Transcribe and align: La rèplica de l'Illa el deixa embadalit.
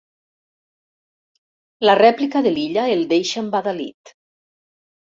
La 1.89 1.97
rèplica 2.01 2.43
de 2.49 2.55
l'Illa 2.57 2.89
el 2.97 3.07
deixa 3.13 3.47
embadalit. 3.47 4.19